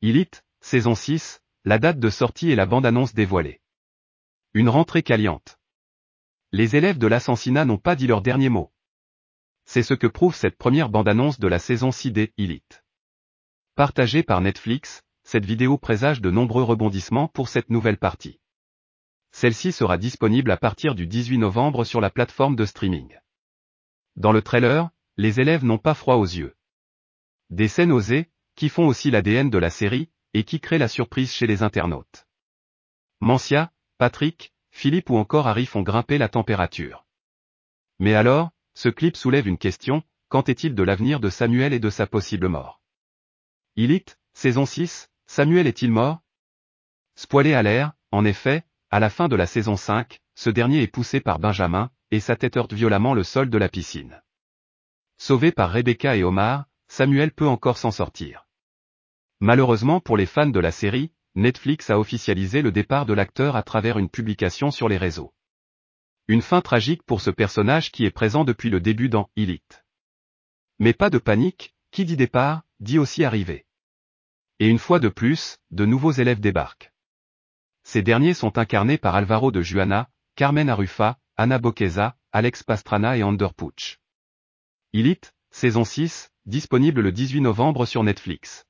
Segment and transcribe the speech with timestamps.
[0.00, 3.60] Elite, saison 6, la date de sortie et la bande-annonce dévoilée.
[4.54, 5.58] Une rentrée caliente.
[6.52, 8.72] Les élèves de l'Assassinat n'ont pas dit leur dernier mot.
[9.64, 12.84] C'est ce que prouve cette première bande-annonce de la saison 6 des Elite.
[13.74, 18.38] Partagée par Netflix, cette vidéo présage de nombreux rebondissements pour cette nouvelle partie.
[19.32, 23.18] Celle-ci sera disponible à partir du 18 novembre sur la plateforme de streaming.
[24.14, 26.54] Dans le trailer, les élèves n'ont pas froid aux yeux.
[27.50, 31.32] Des scènes osées, qui font aussi l'ADN de la série, et qui créent la surprise
[31.32, 32.26] chez les internautes.
[33.20, 37.06] Mancia, Patrick, Philippe ou encore Harry font grimper la température.
[38.00, 41.88] Mais alors, ce clip soulève une question, qu'en est-il de l'avenir de Samuel et de
[41.88, 42.82] sa possible mort?
[43.76, 46.18] Elite, saison 6, Samuel est-il mort?
[47.14, 50.88] Spoilé à l'air, en effet, à la fin de la saison 5, ce dernier est
[50.88, 54.20] poussé par Benjamin, et sa tête heurte violemment le sol de la piscine.
[55.16, 58.47] Sauvé par Rebecca et Omar, Samuel peut encore s'en sortir.
[59.40, 63.62] Malheureusement pour les fans de la série, Netflix a officialisé le départ de l'acteur à
[63.62, 65.32] travers une publication sur les réseaux.
[66.26, 69.84] Une fin tragique pour ce personnage qui est présent depuis le début dans Elite.
[70.80, 73.64] Mais pas de panique, qui dit départ, dit aussi arrivée.
[74.58, 76.92] Et une fois de plus, de nouveaux élèves débarquent.
[77.84, 83.22] Ces derniers sont incarnés par Alvaro de Juana, Carmen Arufa, Anna Boqueza, Alex Pastrana et
[83.22, 84.00] Ander Puch.
[84.92, 88.67] Elite, saison 6, disponible le 18 novembre sur Netflix.